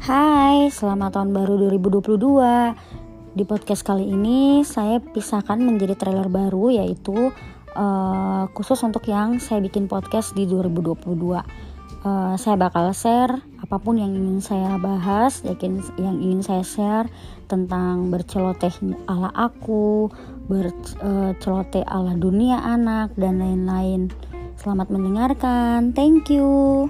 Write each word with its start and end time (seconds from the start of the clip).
Hai, 0.00 0.72
selamat 0.72 1.12
tahun 1.12 1.36
baru 1.36 1.76
2022. 1.76 3.36
Di 3.36 3.44
podcast 3.44 3.84
kali 3.84 4.08
ini 4.08 4.64
saya 4.64 4.96
pisahkan 4.96 5.60
menjadi 5.60 5.92
trailer 5.92 6.32
baru 6.32 6.72
yaitu 6.72 7.28
uh, 7.76 8.48
khusus 8.56 8.80
untuk 8.80 9.04
yang 9.12 9.36
saya 9.36 9.60
bikin 9.60 9.92
podcast 9.92 10.32
di 10.32 10.48
2022. 10.48 11.04
Uh, 11.04 11.36
eh, 11.36 12.34
saya 12.40 12.56
bakal 12.56 12.96
share 12.96 13.44
apa 13.60 13.76
pun 13.76 14.00
yang 14.00 14.16
ingin 14.16 14.40
saya 14.40 14.80
bahas, 14.80 15.44
yakin 15.44 15.84
yang 16.00 16.16
ingin 16.16 16.40
saya 16.40 16.64
share 16.64 17.06
tentang 17.44 18.08
berceloteh 18.08 18.72
ala 19.04 19.28
aku, 19.36 20.08
berceloteh 20.48 21.84
eh, 21.84 21.92
ala 21.92 22.16
dunia 22.16 22.56
anak 22.56 23.12
dan 23.20 23.36
lain-lain. 23.36 24.08
Selamat 24.56 24.88
mendengarkan. 24.88 25.92
Thank 25.92 26.32
you. 26.32 26.88